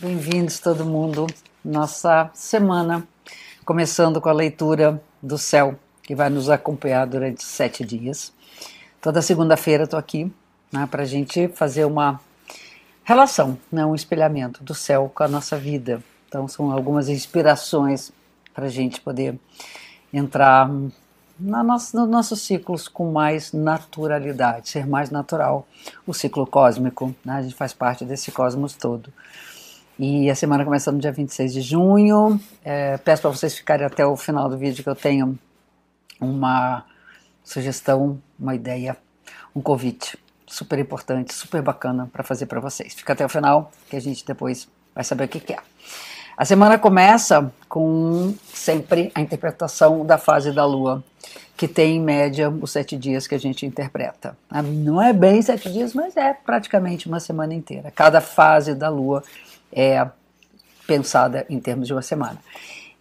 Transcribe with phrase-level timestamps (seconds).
[0.00, 1.24] Bem-vindos todo mundo.
[1.64, 3.06] Nossa semana,
[3.64, 8.32] começando com a leitura do céu, que vai nos acompanhar durante sete dias.
[9.00, 10.32] Toda segunda-feira estou aqui
[10.72, 12.20] né, para a gente fazer uma
[13.04, 16.02] relação, né, um espelhamento do céu com a nossa vida.
[16.28, 18.10] Então, são algumas inspirações
[18.52, 19.38] para a gente poder
[20.12, 20.68] entrar
[21.38, 25.68] na nossa, nos nossos ciclos com mais naturalidade, ser mais natural.
[26.04, 27.34] O ciclo cósmico, né?
[27.34, 29.12] a gente faz parte desse cosmos todo.
[29.98, 32.40] E a semana começa no dia 26 de junho.
[32.64, 35.38] É, peço para vocês ficarem até o final do vídeo que eu tenho
[36.20, 36.84] uma
[37.44, 38.96] sugestão, uma ideia,
[39.54, 42.94] um convite super importante, super bacana para fazer para vocês.
[42.94, 45.58] Fica até o final que a gente depois vai saber o que, que é.
[46.36, 51.04] A semana começa com sempre a interpretação da fase da lua,
[51.56, 54.36] que tem em média os sete dias que a gente interpreta.
[54.50, 57.92] Ah, não é bem sete dias, mas é praticamente uma semana inteira.
[57.92, 59.22] Cada fase da lua
[59.74, 60.06] é
[60.86, 62.38] pensada em termos de uma semana.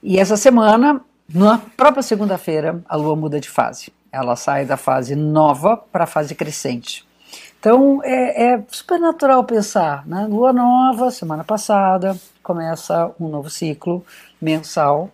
[0.02, 1.02] E essa semana,
[1.34, 3.92] na própria segunda-feira, a lua muda de fase.
[4.12, 7.06] Ela sai da fase nova para a fase crescente.
[7.60, 10.28] Então é, é super natural pensar, né?
[10.30, 14.06] Lua nova, semana passada, começa um novo ciclo
[14.42, 15.10] mensal.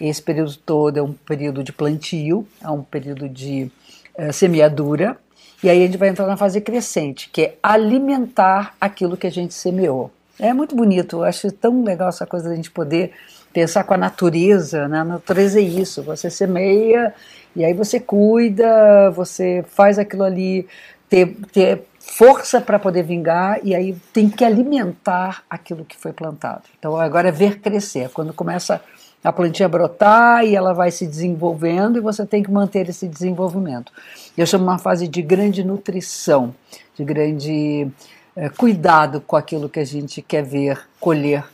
[0.00, 3.70] Esse período todo é um período de plantio, é um período de
[4.16, 5.16] é, semeadura,
[5.62, 9.30] e aí a gente vai entrar na fase crescente, que é alimentar aquilo que a
[9.30, 10.10] gente semeou.
[10.38, 13.12] É muito bonito, eu acho tão legal essa coisa da gente poder
[13.52, 14.98] pensar com a natureza, né?
[14.98, 17.14] A natureza é isso, você semeia
[17.54, 20.66] e aí você cuida, você faz aquilo ali
[21.08, 26.62] ter, ter força para poder vingar e aí tem que alimentar aquilo que foi plantado.
[26.78, 28.80] Então agora é ver crescer, quando começa
[29.22, 33.90] a plantinha brotar e ela vai se desenvolvendo e você tem que manter esse desenvolvimento.
[34.36, 36.54] Eu chamo uma fase de grande nutrição,
[36.94, 37.88] de grande
[38.36, 41.44] é, cuidado com aquilo que a gente quer ver colher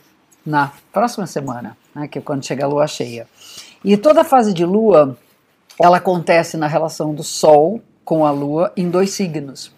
[0.45, 3.27] na próxima semana, né, que é quando chega a lua cheia.
[3.83, 5.17] E toda a fase de lua,
[5.79, 9.71] ela acontece na relação do Sol com a Lua em dois signos.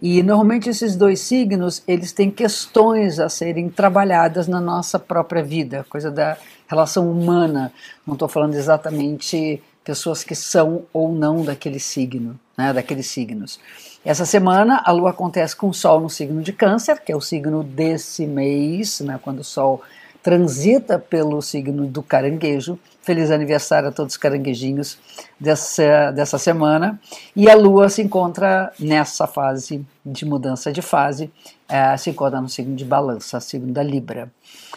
[0.00, 5.84] E normalmente esses dois signos, eles têm questões a serem trabalhadas na nossa própria vida,
[5.90, 7.70] coisa da relação humana.
[8.06, 13.60] Não estou falando exatamente pessoas que são ou não daquele signo, né, daqueles signos.
[14.02, 17.20] Essa semana a Lua acontece com o Sol no signo de Câncer, que é o
[17.20, 19.82] signo desse mês, né, quando o Sol
[20.22, 22.78] transita pelo signo do caranguejo.
[23.02, 24.98] Feliz aniversário a todos os caranguejinhos
[25.38, 26.98] dessa, dessa semana.
[27.36, 31.30] E a Lua se encontra nessa fase de mudança de fase,
[31.68, 34.30] é, se encontra no signo de balança, signo da Libra.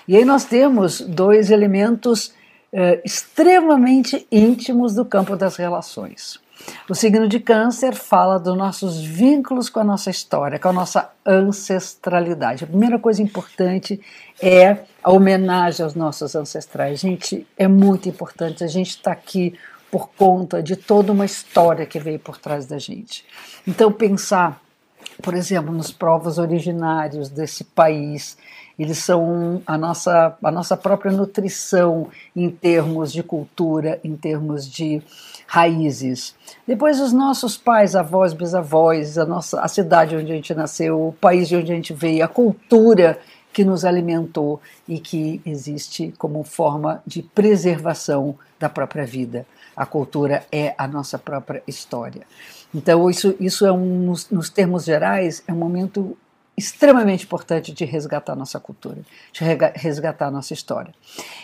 [0.06, 2.34] E aí nós temos dois elementos
[2.72, 6.40] é, extremamente íntimos do campo das relações.
[6.90, 11.10] O signo de Câncer fala dos nossos vínculos com a nossa história, com a nossa
[11.26, 12.64] ancestralidade.
[12.64, 14.02] A primeira coisa importante
[14.42, 17.00] é a homenagem aos nossos ancestrais.
[17.00, 18.64] Gente, é muito importante.
[18.64, 19.58] A gente está aqui
[19.90, 23.24] por conta de toda uma história que veio por trás da gente.
[23.68, 24.60] Então, pensar,
[25.22, 28.38] por exemplo, nos povos originários desse país,
[28.78, 35.02] eles são a nossa, a nossa própria nutrição em termos de cultura, em termos de
[35.46, 36.36] raízes.
[36.68, 41.14] Depois os nossos pais, avós, bisavós, a nossa a cidade onde a gente nasceu, o
[41.14, 43.20] país de onde a gente veio, a cultura
[43.52, 49.46] que nos alimentou e que existe como forma de preservação da própria vida.
[49.76, 52.22] A cultura é a nossa própria história.
[52.74, 56.18] Então, isso, isso é um, nos, nos termos gerais, é um momento
[56.56, 59.00] extremamente importante de resgatar nossa cultura,
[59.32, 59.44] de
[59.76, 60.94] resgatar nossa história.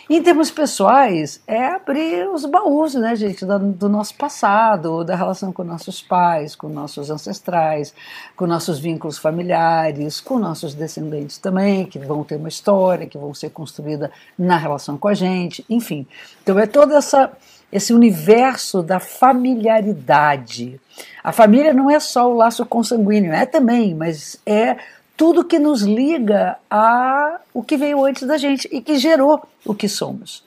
[0.08, 5.64] Em termos pessoais, é abrir os baús, né, gente, do, nosso passado, da relação com
[5.64, 7.92] nossos pais, com nossos ancestrais,
[8.36, 13.34] com nossos vínculos familiares, com nossos descendentes também, que vão ter uma história, que vão
[13.34, 16.06] ser construída na relação com a gente, enfim.
[16.42, 17.32] Então é toda essa
[17.72, 20.80] esse universo da familiaridade.
[21.22, 24.76] A família não é só o laço consanguíneo, é também, mas é
[25.16, 29.74] tudo que nos liga a o que veio antes da gente e que gerou o
[29.74, 30.42] que somos.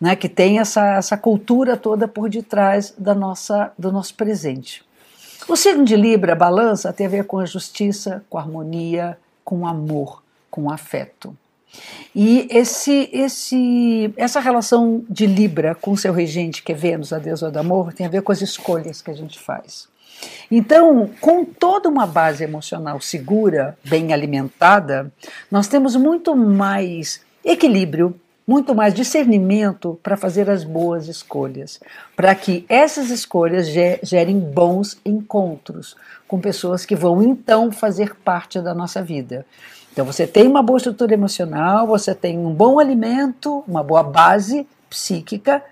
[0.00, 4.84] Né, que tem essa, essa cultura toda por detrás da nossa, do nosso presente.
[5.46, 9.60] O signo de Libra, balança, tem a ver com a justiça, com a harmonia, com
[9.60, 10.20] o amor,
[10.50, 11.36] com o afeto.
[12.14, 17.50] E esse, esse, essa relação de Libra com seu regente, que é Vênus, a deusa
[17.50, 19.88] do amor, tem a ver com as escolhas que a gente faz.
[20.50, 25.12] Então, com toda uma base emocional segura, bem alimentada,
[25.50, 28.14] nós temos muito mais equilíbrio,
[28.46, 31.80] muito mais discernimento para fazer as boas escolhas,
[32.16, 33.68] para que essas escolhas
[34.02, 35.96] gerem bons encontros
[36.26, 39.46] com pessoas que vão então fazer parte da nossa vida.
[39.92, 44.66] Então você tem uma boa estrutura emocional, você tem um bom alimento, uma boa base
[44.88, 45.62] psíquica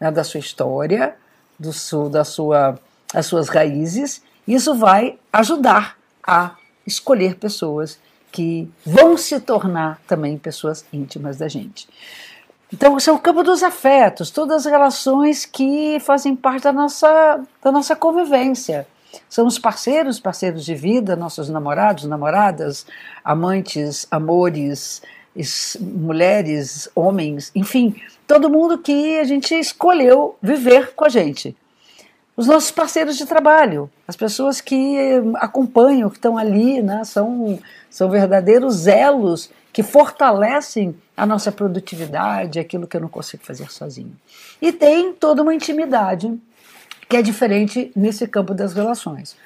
[0.00, 1.14] né, da sua história,
[1.58, 2.78] do su, da sua,
[3.14, 4.22] as suas raízes.
[4.48, 5.96] Isso vai ajudar
[6.26, 6.56] a
[6.86, 7.98] escolher pessoas
[8.32, 11.88] que vão se tornar também pessoas íntimas da gente.
[12.72, 17.40] Então, esse é o campo dos afetos, todas as relações que fazem parte da nossa,
[17.62, 18.86] da nossa convivência.
[19.28, 22.84] São os parceiros, parceiros de vida, nossos namorados, namoradas,
[23.24, 25.00] amantes, amores,
[25.80, 27.94] mulheres, homens, enfim,
[28.26, 31.56] todo mundo que a gente escolheu viver com a gente.
[32.36, 34.96] Os nossos parceiros de trabalho, as pessoas que
[35.36, 42.86] acompanham, que estão ali, né, são, são verdadeiros elos que fortalecem a nossa produtividade, aquilo
[42.86, 44.14] que eu não consigo fazer sozinho.
[44.60, 46.32] E tem toda uma intimidade
[47.08, 49.36] que é diferente nesse campo das relações.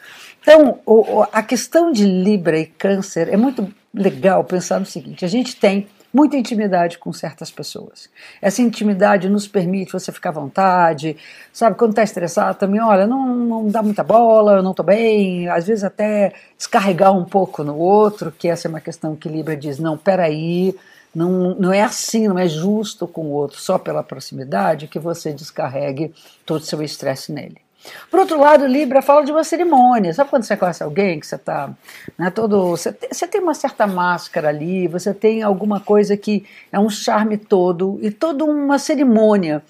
[0.41, 5.29] Então, o, a questão de Libra e Câncer é muito legal pensar no seguinte: a
[5.29, 8.09] gente tem muita intimidade com certas pessoas.
[8.41, 11.17] Essa intimidade nos permite você ficar à vontade,
[11.53, 11.77] sabe?
[11.77, 15.67] Quando está estressado também, olha, não, não dá muita bola, eu não estou bem, às
[15.67, 19.79] vezes até descarregar um pouco no outro, que essa é uma questão que Libra diz:
[19.79, 20.75] não, peraí.
[21.13, 25.33] Não, não é assim, não é justo com o outro, só pela proximidade, que você
[25.33, 26.15] descarregue
[26.47, 27.61] todo o seu estresse nele.
[28.11, 30.13] Por outro lado, Libra fala de uma cerimônia.
[30.13, 31.71] Sabe quando você conhece alguém que você está
[32.19, 32.71] né, todo.
[32.71, 36.91] Você tem, você tem uma certa máscara ali, você tem alguma coisa que é um
[36.91, 39.63] charme todo e toda uma cerimônia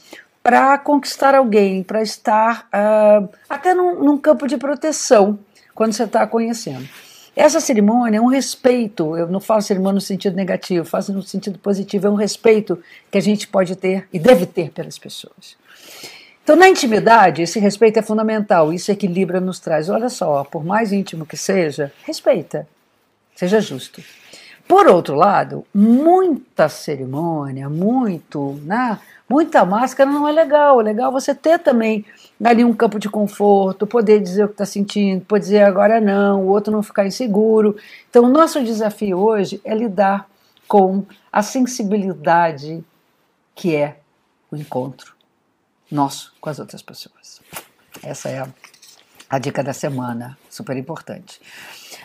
[0.43, 5.39] para conquistar alguém, para estar uh, até num, num campo de proteção
[5.75, 6.89] quando você está conhecendo.
[7.37, 11.59] Essa cerimônia é um respeito, eu não falo cerimônia no sentido negativo, faço no sentido
[11.59, 15.57] positivo, é um respeito que a gente pode ter e deve ter pelas pessoas.
[16.51, 19.89] Então, na intimidade, esse respeito é fundamental, isso equilibra nos traz.
[19.89, 22.67] Olha só, por mais íntimo que seja, respeita,
[23.37, 24.03] seja justo.
[24.67, 28.99] Por outro lado, muita cerimônia, muito, né,
[29.29, 30.81] muita máscara não é legal.
[30.81, 32.05] É legal você ter também
[32.43, 36.43] ali um campo de conforto, poder dizer o que está sentindo, poder dizer agora não,
[36.43, 37.77] o outro não ficar inseguro.
[38.11, 40.29] Então, o nosso desafio hoje é lidar
[40.67, 42.83] com a sensibilidade
[43.55, 43.99] que é
[44.51, 45.20] o encontro
[45.91, 47.41] nosso com as outras pessoas.
[48.03, 48.49] Essa é a,
[49.29, 51.41] a dica da semana, super importante.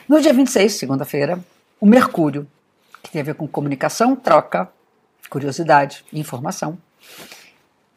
[0.08, 1.40] No dia 26, segunda-feira,
[1.80, 2.48] o Mercúrio,
[3.04, 4.70] que tem a ver com comunicação, troca,
[5.30, 6.78] curiosidade, informação,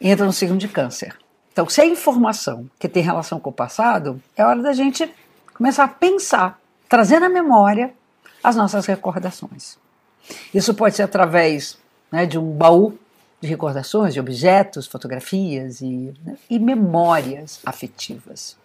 [0.00, 1.16] entra no signo de Câncer.
[1.52, 5.12] Então, se é informação que tem relação com o passado, é hora da gente
[5.54, 7.92] começar a pensar, trazer na memória
[8.42, 9.76] as nossas recordações.
[10.54, 11.78] Isso pode ser através
[12.12, 12.96] né, de um baú
[13.40, 18.56] de recordações, de objetos, fotografias e, né, e memórias afetivas.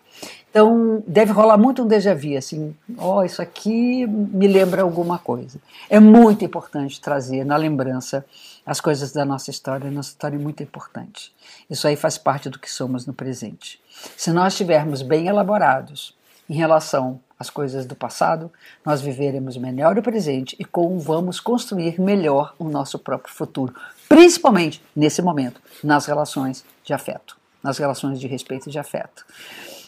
[0.50, 5.18] Então, deve rolar muito um déjà vu, assim, ó, oh, isso aqui me lembra alguma
[5.18, 5.60] coisa.
[5.90, 8.24] É muito importante trazer na lembrança
[8.66, 11.34] as coisas da nossa história, nossa história é muito importante.
[11.70, 13.82] Isso aí faz parte do que somos no presente.
[14.16, 16.16] Se nós estivermos bem elaborados
[16.48, 18.52] em relação às coisas do passado,
[18.86, 23.76] nós viveremos melhor o presente e como vamos construir melhor o nosso próprio futuro,
[24.08, 29.26] principalmente nesse momento, nas relações de afeto, nas relações de respeito e de afeto.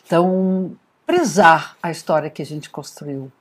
[0.06, 0.76] Então,
[1.06, 3.32] prezar a história que a gente construiu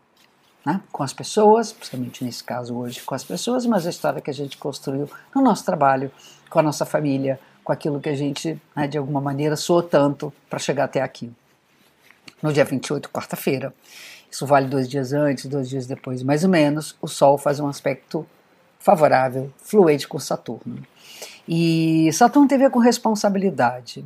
[0.64, 4.30] né, com as pessoas, principalmente nesse caso hoje com as pessoas, mas a história que
[4.30, 6.10] a gente construiu no nosso trabalho,
[6.48, 10.32] com a nossa família, com aquilo que a gente, né, de alguma maneira, soou tanto
[10.48, 11.32] para chegar até aqui.
[12.42, 13.74] No dia 28, quarta-feira,
[14.30, 17.68] isso vale dois dias antes, dois dias depois, mais ou menos, o Sol faz um
[17.68, 18.26] aspecto
[18.78, 20.82] favorável, fluente com Saturno.
[21.48, 24.04] E Saturno tem a ver com responsabilidade.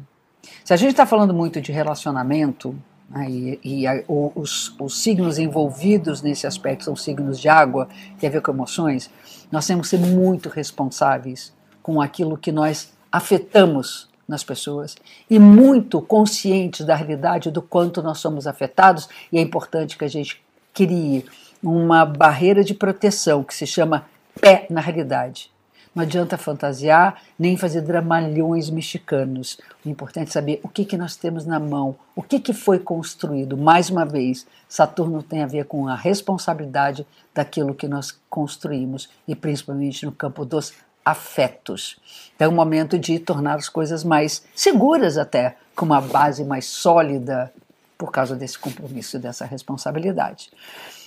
[0.64, 2.76] Se a gente está falando muito de relacionamento,
[3.08, 8.28] né, e, e a, os, os, signos envolvidos nesse aspecto são signos de água, tem
[8.28, 9.10] a ver com emoções,
[9.50, 14.94] nós temos que ser muito responsáveis com aquilo que nós afetamos nas pessoas
[15.28, 20.08] e muito conscientes da realidade do quanto nós somos afetados, e é importante que a
[20.08, 20.40] gente
[20.74, 21.24] crie
[21.62, 24.06] uma barreira de proteção que se chama
[24.40, 25.50] pé na realidade.
[25.94, 29.58] Não adianta fantasiar nem fazer dramalhões mexicanos.
[29.84, 32.78] O importante é saber o que, que nós temos na mão, o que, que foi
[32.78, 33.56] construído.
[33.56, 37.04] Mais uma vez, Saturno tem a ver com a responsabilidade
[37.34, 40.72] daquilo que nós construímos e principalmente no campo dos
[41.10, 41.96] afetos.
[42.34, 46.66] Então é um momento de tornar as coisas mais seguras até, com uma base mais
[46.66, 47.52] sólida
[47.96, 50.50] por causa desse compromisso, dessa responsabilidade.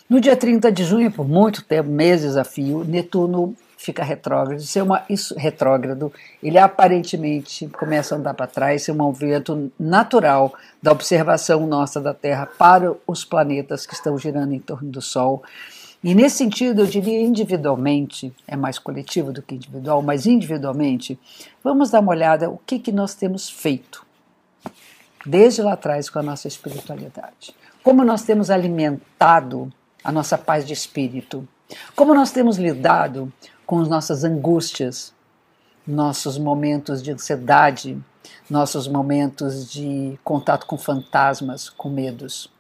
[0.09, 4.59] No dia 30 de junho, por muito tempo, meses a fio, Netuno fica retrógrado.
[4.59, 6.13] Isso é uma, isso, retrógrado.
[6.41, 12.13] Ele aparentemente começa a andar para trás, é um movimento natural da observação nossa da
[12.13, 15.43] Terra para os planetas que estão girando em torno do Sol.
[16.03, 21.19] E nesse sentido, eu diria individualmente, é mais coletivo do que individual, mas individualmente,
[21.63, 24.05] vamos dar uma olhada o que, que nós temos feito
[25.25, 27.55] desde lá atrás com a nossa espiritualidade.
[27.83, 29.71] Como nós temos alimentado
[30.03, 31.47] a nossa paz de espírito.
[31.95, 33.31] Como nós temos lidado
[33.71, 35.13] com as nossas angústias,
[35.87, 37.97] nossos momentos de ansiedade,
[38.49, 42.51] nossos momentos de contato com fantasmas, com medos.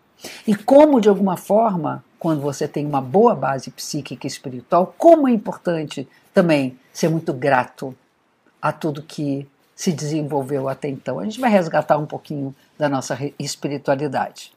[0.47, 5.27] E como, de alguma forma, quando você tem uma boa base psíquica e espiritual, como
[5.27, 7.93] é importante também ser muito grato
[8.61, 11.19] a tudo que se desenvolveu até então.
[11.19, 14.53] A gente vai resgatar um pouquinho da nossa espiritualidade.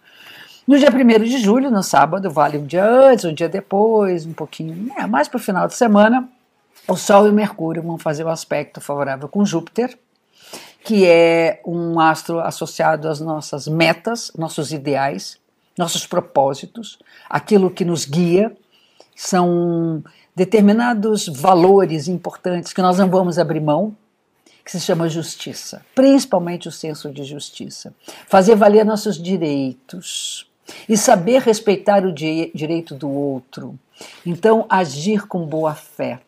[0.68, 4.32] No dia 1 de julho, no sábado, vale um dia antes, um dia depois, um
[4.32, 6.28] pouquinho, é, mais para o final de semana,
[6.86, 9.98] o Sol e o Mercúrio vão fazer o um aspecto favorável com Júpiter,
[10.84, 15.38] que é um astro associado às nossas metas, nossos ideais,
[15.78, 16.98] nossos propósitos,
[17.28, 18.54] aquilo que nos guia,
[19.16, 20.04] são
[20.36, 23.96] determinados valores importantes que nós não vamos abrir mão,
[24.62, 27.94] que se chama justiça, principalmente o senso de justiça.
[28.28, 30.46] Fazer valer nossos direitos
[30.88, 33.78] e saber respeitar o di direito do outro.
[34.24, 36.20] Então, agir com boa fé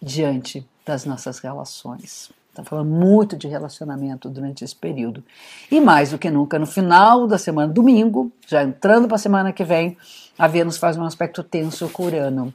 [0.00, 2.30] diante das nossas relações.
[2.50, 5.22] Está falando muito de relacionamento durante esse período.
[5.70, 9.52] E mais do que nunca, no final da semana, domingo, já entrando para a semana
[9.52, 9.96] que vem,
[10.38, 12.54] a Vênus faz um aspecto tenso com Urano.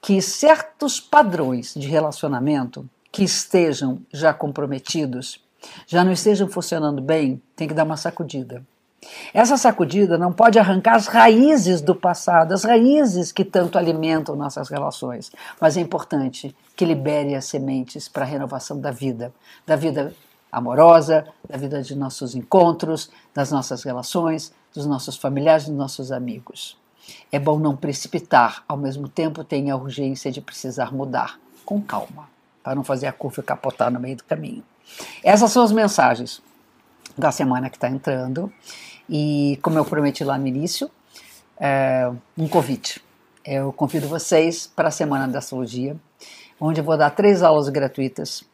[0.00, 5.42] Que certos padrões de relacionamento que estejam já comprometidos,
[5.86, 8.62] já não estejam funcionando bem, tem que dar uma sacudida.
[9.32, 14.68] Essa sacudida não pode arrancar as raízes do passado, as raízes que tanto alimentam nossas
[14.68, 19.32] relações, mas é importante que libere as sementes para a renovação da vida,
[19.66, 20.12] da vida
[20.50, 26.76] amorosa, da vida de nossos encontros, das nossas relações, dos nossos familiares, dos nossos amigos.
[27.30, 32.28] É bom não precipitar, ao mesmo tempo tem a urgência de precisar mudar, com calma,
[32.62, 34.64] para não fazer a curva capotar no meio do caminho.
[35.22, 36.42] Essas são as mensagens
[37.16, 38.52] da semana que está entrando.
[39.10, 40.88] E como eu prometi lá no início,
[41.58, 43.02] é, um convite.
[43.44, 45.96] Eu convido vocês para a Semana da Astrologia,
[46.60, 48.44] onde eu vou dar três aulas gratuitas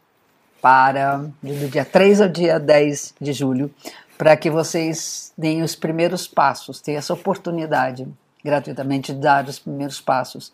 [0.62, 3.70] para do dia 3 ao dia 10 de julho,
[4.16, 8.08] para que vocês deem os primeiros passos, tenham essa oportunidade
[8.42, 10.52] gratuitamente de dar os primeiros passos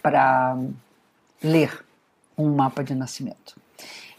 [0.00, 0.56] para
[1.42, 1.84] ler
[2.38, 3.60] um mapa de nascimento.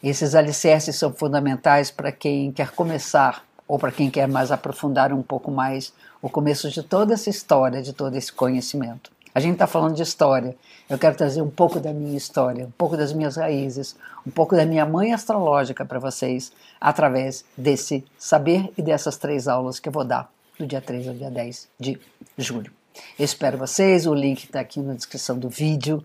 [0.04, 5.22] Esses alicerces são fundamentais para quem quer começar ou para quem quer mais aprofundar um
[5.22, 9.12] pouco mais o começo de toda essa história, de todo esse conhecimento.
[9.36, 10.56] A gente está falando de história.
[10.88, 13.96] Eu quero trazer um pouco da minha história, um pouco das minhas raízes,
[14.28, 19.80] um pouco da minha mãe astrológica para vocês, através desse saber e dessas três aulas
[19.80, 22.00] que eu vou dar do dia 3 ao dia 10 de
[22.38, 22.72] julho.
[23.18, 26.04] Eu espero vocês, o link está aqui na descrição do vídeo,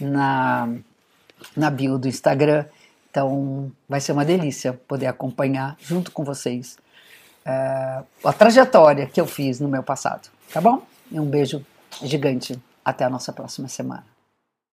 [0.00, 0.72] na,
[1.56, 2.64] na bio do Instagram.
[3.10, 6.76] Então vai ser uma delícia poder acompanhar junto com vocês
[7.48, 10.82] uh, a trajetória que eu fiz no meu passado, tá bom?
[11.10, 11.64] E um beijo
[12.02, 12.58] gigante.
[12.84, 14.04] Até a nossa próxima semana.